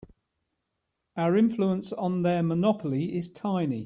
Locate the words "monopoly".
2.41-3.15